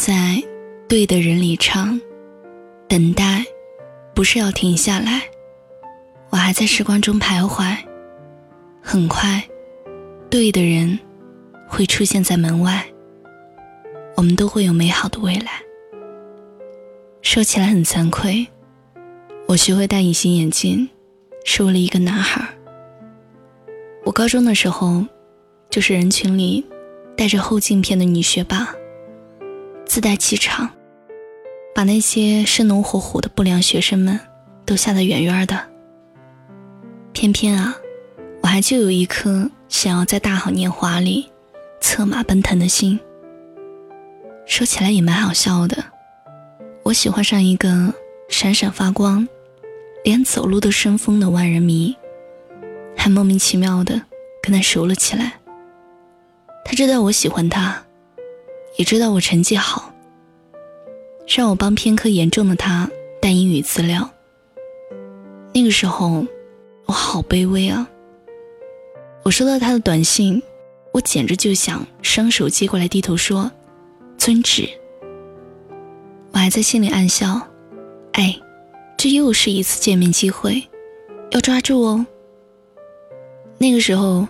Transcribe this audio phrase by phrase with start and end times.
[0.00, 0.42] 在
[0.88, 2.00] 对的人里唱，
[2.88, 3.44] 等待
[4.14, 5.20] 不是要停下来，
[6.30, 7.76] 我还在时光中徘徊。
[8.80, 9.44] 很快，
[10.30, 10.98] 对的人
[11.68, 12.82] 会出现在门外，
[14.16, 15.60] 我们都会有美好的未来。
[17.20, 18.46] 说起来很惭愧，
[19.46, 20.88] 我学会戴隐形眼镜
[21.44, 22.42] 是为了一个男孩。
[24.06, 25.04] 我高中的时候，
[25.68, 26.64] 就是人群里
[27.14, 28.66] 戴着厚镜片的女学霸。
[29.90, 30.70] 自带气场，
[31.74, 34.20] 把那些生龙活虎的不良学生们
[34.64, 35.66] 都吓得远远的。
[37.12, 37.74] 偏偏啊，
[38.40, 41.28] 我还就有一颗想要在大好年华里
[41.80, 43.00] 策马奔腾的心。
[44.46, 45.82] 说起来也蛮好笑的，
[46.84, 47.92] 我喜欢上一个
[48.28, 49.26] 闪闪发光、
[50.04, 51.96] 连走路都生风的万人迷，
[52.96, 54.00] 还莫名其妙的
[54.40, 55.32] 跟他熟了起来。
[56.64, 57.82] 他知道我喜欢他。
[58.80, 59.92] 也知道我成绩好，
[61.28, 64.10] 让我帮偏科严重的他带英语资料。
[65.52, 66.26] 那个时候，
[66.86, 67.86] 我好卑微啊！
[69.22, 70.42] 我收到他的短信，
[70.94, 73.52] 我简直就想双手接过来低头说
[74.16, 74.66] ：“遵旨。”
[76.32, 77.38] 我还在心里暗笑
[78.12, 78.34] ：“哎，
[78.96, 80.66] 这又是一次见面机会，
[81.32, 82.06] 要抓住哦。”
[83.60, 84.26] 那个时候，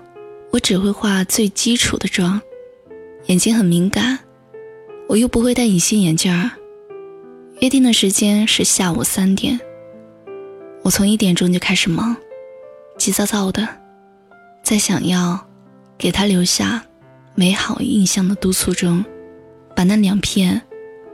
[0.51, 2.43] 我只会化最基础的妆，
[3.27, 4.19] 眼睛很敏感。
[5.11, 6.53] 我又不会戴隐形眼镜儿。
[7.58, 9.58] 约定的时间是下午三点。
[10.84, 12.16] 我从一点钟就开始忙，
[12.97, 13.66] 急躁躁的，
[14.62, 15.44] 在想要
[15.98, 16.84] 给他留下
[17.34, 19.05] 美好印象的督促中，
[19.75, 20.62] 把那两片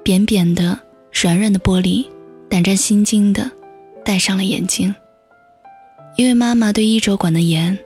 [0.02, 0.78] 扁扁的、
[1.10, 2.04] 软软的玻璃
[2.50, 3.50] 胆战心惊的
[4.04, 4.94] 戴上了眼睛。
[6.18, 7.78] 因为妈妈对衣着管得严，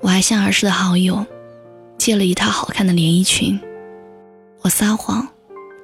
[0.00, 1.24] 我还向儿时的好友
[1.96, 3.58] 借了一套好看的连衣裙。
[4.64, 5.28] 我撒谎，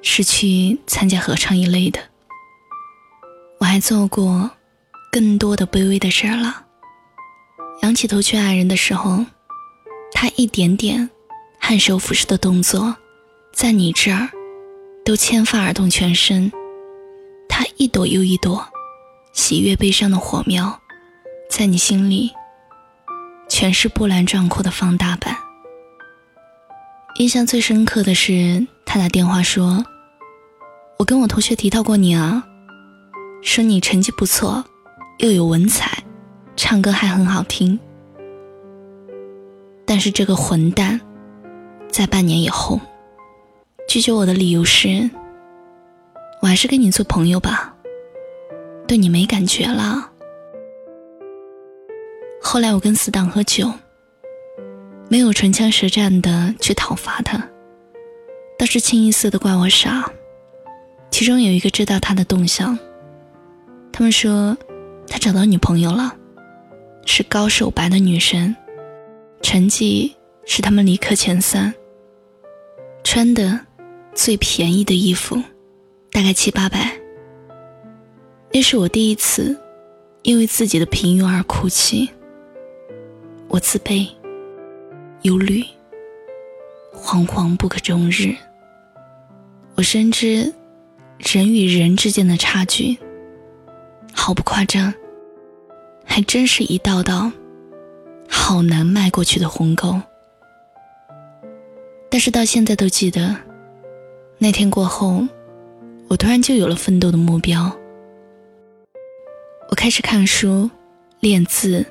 [0.01, 1.99] 是去参加合唱一类的。
[3.59, 4.49] 我还做过
[5.11, 6.65] 更多的卑微的事儿了。
[7.83, 9.23] 仰起头去爱人的时候，
[10.13, 11.07] 他一点点
[11.61, 12.95] 颔首俯视的动作，
[13.53, 14.27] 在你这儿
[15.05, 16.51] 都牵发而动全身。
[17.47, 18.67] 他一朵又一朵
[19.31, 20.81] 喜悦悲伤的火苗，
[21.51, 22.31] 在你心里
[23.47, 25.37] 全是波澜壮阔的放大版。
[27.21, 29.85] 印象最深刻的是，他打电话说
[30.97, 32.43] ：“我跟我同学提到过你啊，
[33.43, 34.65] 说你成绩不错，
[35.19, 36.03] 又有文采，
[36.55, 37.79] 唱歌还很好听。
[39.85, 40.99] 但是这个混蛋，
[41.91, 42.81] 在半年以后
[43.87, 45.07] 拒绝我的理由是，
[46.41, 47.75] 我还是跟你做朋友吧，
[48.87, 50.09] 对你没感觉了。
[52.41, 53.71] 后来我跟死党喝酒。”
[55.11, 57.37] 没有唇枪舌战的去讨伐他，
[58.57, 60.09] 倒是清一色的怪我傻。
[61.09, 62.79] 其中有一个知道他的动向，
[63.91, 64.57] 他们说
[65.09, 66.15] 他找到女朋友了，
[67.05, 68.55] 是高手白的女生，
[69.41, 71.73] 成绩是他们理科前三，
[73.03, 73.59] 穿的
[74.15, 75.35] 最便宜的衣服，
[76.09, 76.89] 大概七八百。
[78.53, 79.59] 那是我第一次
[80.21, 82.09] 因为自己的平庸而哭泣，
[83.49, 84.07] 我自卑。
[85.23, 85.63] 忧虑，
[86.93, 88.35] 惶惶不可终日。
[89.75, 90.51] 我深知
[91.19, 92.97] 人与人之间的差距，
[94.13, 94.91] 毫不夸张，
[96.03, 97.31] 还真是一道道
[98.27, 100.01] 好难迈过去的鸿沟。
[102.09, 103.35] 但是到现在都记得，
[104.39, 105.23] 那天过后，
[106.07, 107.71] 我突然就有了奋斗的目标。
[109.69, 110.69] 我开始看书、
[111.19, 111.85] 练字、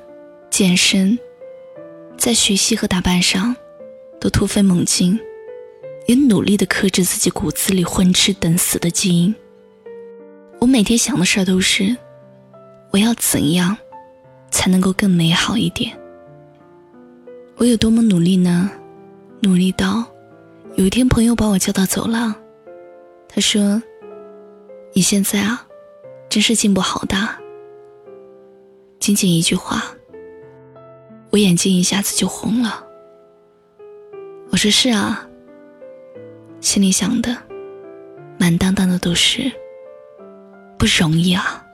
[0.49, 1.17] 健身。
[2.21, 3.55] 在学习和打扮上，
[4.19, 5.19] 都突飞猛进，
[6.05, 9.33] 也努力的克制自己骨子里混吃等死的基因。
[10.59, 11.97] 我每天想的事儿都是，
[12.91, 13.75] 我要怎样
[14.51, 15.97] 才能够更美好一点？
[17.55, 18.69] 我有多么努力呢？
[19.39, 20.05] 努力到
[20.75, 22.35] 有一天朋友把我叫到走廊，
[23.27, 23.81] 他说
[24.93, 25.65] ：“你现在啊，
[26.29, 27.35] 真是进步好大。”
[29.01, 29.95] 仅仅一句话。
[31.31, 32.83] 我眼睛一下子就红了。
[34.49, 35.25] 我说是啊，
[36.59, 37.35] 心里想的
[38.37, 39.49] 满当当的都是
[40.77, 41.65] 不容易啊，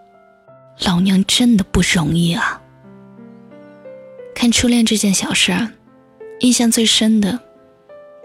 [0.85, 2.61] 老娘真的不容易啊。
[4.35, 5.71] 看初恋这件小事儿，
[6.41, 7.39] 印象最深的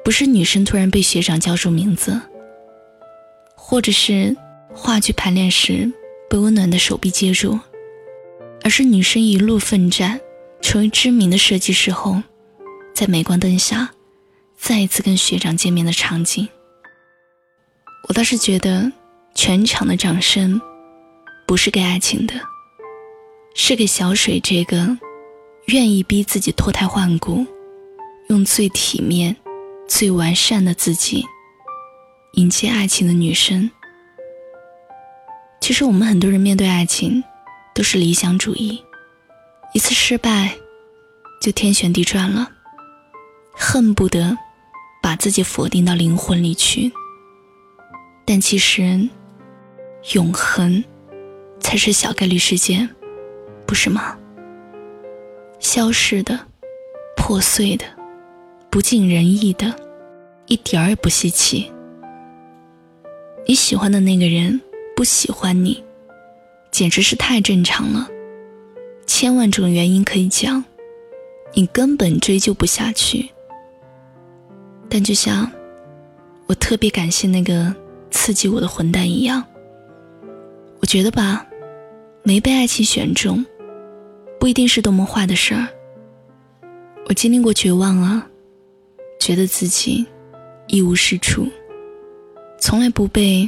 [0.04, 2.20] 不是女生突然被学长叫住名字，
[3.56, 4.36] 或者是
[4.74, 5.90] 话剧排练时
[6.28, 7.58] 被温暖的手臂接住，
[8.62, 10.20] 而是女生一路奋战。
[10.62, 12.22] 成为知名的设计师后，
[12.94, 13.90] 在镁光灯下
[14.56, 16.48] 再一次跟学长见面的场景。
[18.08, 18.90] 我倒是觉得，
[19.34, 20.58] 全场的掌声
[21.46, 22.34] 不是给爱情的，
[23.54, 24.96] 是给小水这个
[25.66, 27.44] 愿意逼自己脱胎换骨，
[28.28, 29.36] 用最体面、
[29.88, 31.24] 最完善的自己
[32.34, 33.70] 迎接爱情的女生。
[35.60, 37.22] 其实我们很多人面对爱情，
[37.74, 38.82] 都是理想主义，
[39.72, 40.54] 一次失败
[41.40, 42.50] 就天旋地转了，
[43.52, 44.36] 恨不得
[45.02, 46.92] 把自己否定到灵魂里去。
[48.24, 49.08] 但其实，
[50.12, 50.82] 永恒
[51.58, 52.88] 才是小概率事件，
[53.66, 54.16] 不是吗？
[55.58, 56.38] 消失的、
[57.16, 57.84] 破碎的、
[58.70, 59.74] 不尽人意的，
[60.46, 61.72] 一点儿也不稀奇。
[63.46, 64.60] 你喜欢的那个人。
[64.94, 65.82] 不喜欢你，
[66.70, 68.08] 简直是太正常了。
[69.14, 70.64] 千万种原因可以讲，
[71.52, 73.28] 你根本追究不下去。
[74.88, 75.52] 但就像
[76.46, 77.72] 我特别感谢那个
[78.10, 79.44] 刺激我的混蛋一样，
[80.80, 81.46] 我觉得吧，
[82.22, 83.44] 没被爱情选中，
[84.40, 85.68] 不一定是多么坏的事儿。
[87.06, 88.26] 我经历过绝望啊，
[89.20, 90.06] 觉得自己
[90.68, 91.46] 一无是处，
[92.58, 93.46] 从来不被。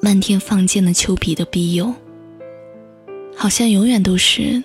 [0.00, 1.94] 漫天放箭的丘比特庇佑，
[3.36, 4.60] 好像永远都是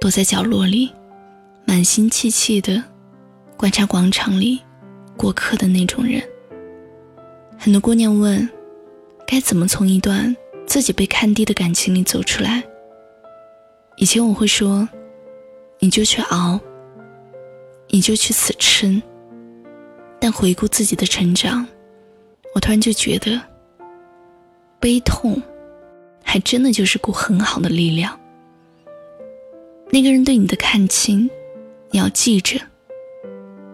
[0.00, 0.90] 躲在角落里，
[1.64, 2.82] 满心气气的
[3.56, 4.60] 观察广场里
[5.16, 6.22] 过客的那种人。
[7.58, 8.48] 很多姑娘问，
[9.26, 10.34] 该怎么从一段
[10.66, 12.62] 自己被看低的感情里走出来？
[13.96, 14.88] 以前我会说，
[15.80, 16.60] 你就去熬，
[17.88, 19.02] 你就去死撑。
[20.20, 21.66] 但回顾自己的成长，
[22.54, 23.40] 我突然就觉得。
[24.80, 25.42] 悲痛，
[26.22, 28.16] 还真的就是股很好的力量。
[29.90, 31.28] 那个人对你的看清，
[31.90, 32.60] 你要记着。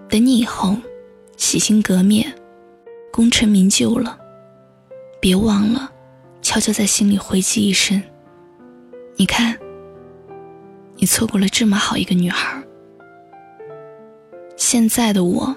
[0.08, 0.76] 等你以后
[1.36, 2.32] 洗心革面、
[3.10, 4.16] 功成名就了，
[5.20, 5.90] 别忘了
[6.40, 8.00] 悄悄在心里回击一声
[9.16, 9.58] ：“你看，
[10.96, 12.62] 你错过了这么好一个女孩。”
[14.56, 15.56] 现在的我，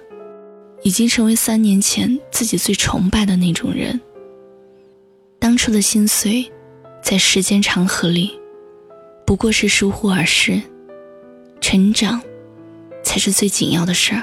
[0.82, 4.00] 已经成为三年前自己最崇拜的那种人。
[5.38, 6.52] 当初的心碎，
[7.04, 8.40] 在时间长河里，
[9.28, 10.62] 不过是疏忽而失。
[11.60, 12.22] 成长，
[13.04, 14.22] 才是最紧要的事儿；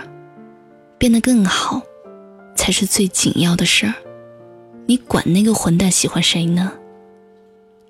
[0.96, 1.82] 变得更好，
[2.56, 3.92] 才是最紧要的事儿。
[4.86, 6.72] 你管那个混蛋喜欢谁呢？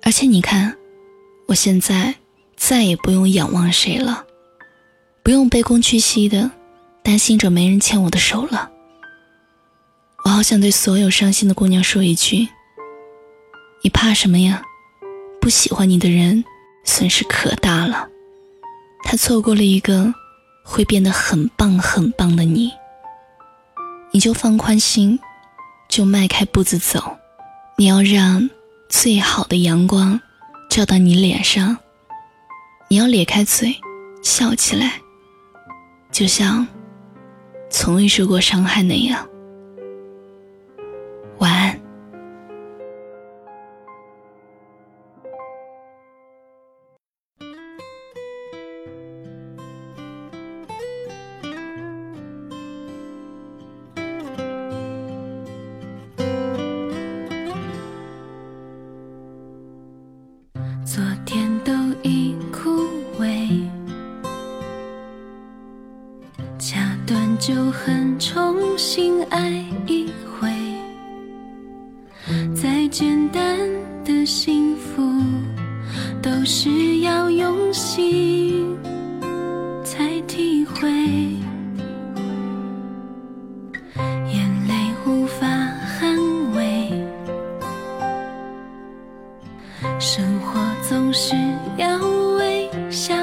[0.01, 0.75] 而且你看，
[1.47, 2.13] 我现在
[2.57, 4.25] 再也不用仰望谁了，
[5.23, 6.51] 不用卑躬屈膝的
[7.01, 8.69] 担心着没人牵我的手了。
[10.25, 12.49] 我好想对所有伤心的姑娘说一句。
[13.83, 14.61] 你怕什么呀？
[15.39, 16.43] 不喜欢你的人，
[16.85, 18.07] 损失可大了。
[19.03, 20.13] 他错过了一个
[20.63, 22.71] 会变得很棒很棒的你，
[24.11, 25.19] 你就放宽心，
[25.89, 27.17] 就迈开步子走。
[27.77, 28.49] 你要让
[28.87, 30.19] 最好的阳光
[30.69, 31.77] 照到你脸上，
[32.87, 33.75] 你要咧开嘴
[34.23, 35.01] 笑起来，
[36.11, 36.65] 就像
[37.69, 39.27] 从未受过伤害那样。
[72.97, 73.59] 简单
[74.05, 75.03] 的幸福，
[76.21, 78.73] 都是要用心
[79.83, 80.89] 才体会。
[84.31, 84.73] 眼泪
[85.05, 85.45] 无法
[85.99, 86.17] 捍
[86.55, 86.89] 卫，
[89.99, 91.35] 生活总是
[91.75, 91.97] 要
[92.37, 93.13] 微笑。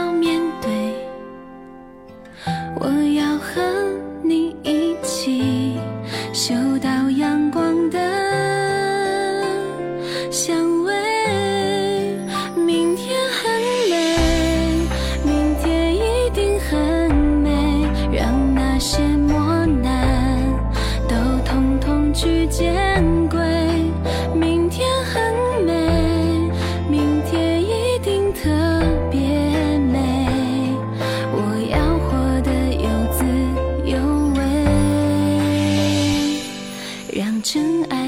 [37.42, 38.01] 真爱